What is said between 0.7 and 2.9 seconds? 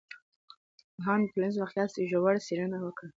پوهانو د ټولنیز واقعیت ژوره څېړنه